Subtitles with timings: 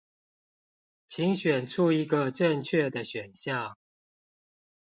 [1.07, 3.77] 請選出一個正確的選項